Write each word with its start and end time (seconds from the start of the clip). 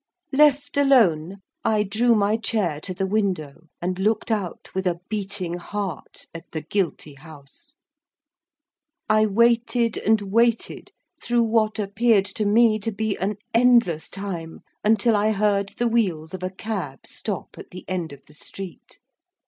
Left 0.31 0.77
alone, 0.77 1.43
I 1.63 1.83
drew 1.83 2.15
my 2.15 2.35
chair 2.35 2.81
to 2.81 2.93
the 2.95 3.05
window; 3.05 3.67
and 3.79 3.99
looked 3.99 4.31
out 4.31 4.71
with 4.73 4.87
a 4.87 4.99
beating 5.09 5.57
heart 5.59 6.25
at 6.33 6.49
the 6.53 6.61
guilty 6.61 7.13
house. 7.13 7.75
I 9.07 9.27
waited 9.27 9.99
and 9.99 10.19
waited 10.19 10.91
through 11.21 11.43
what 11.43 11.77
appeared 11.77 12.25
to 12.33 12.47
me 12.47 12.79
to 12.79 12.91
be 12.91 13.15
an 13.19 13.37
endless 13.53 14.09
time, 14.09 14.61
until 14.83 15.15
I 15.15 15.33
heard 15.33 15.75
the 15.77 15.87
wheels 15.87 16.33
of 16.33 16.41
a 16.41 16.49
cab 16.49 17.05
stop 17.05 17.49
at 17.59 17.69
the 17.69 17.85
end 17.87 18.11
of 18.11 18.25
the 18.25 18.33
street. 18.33 18.97